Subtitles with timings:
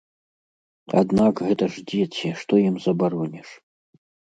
[1.01, 3.49] Аднак гэта ж дзеці, што ім забароніш?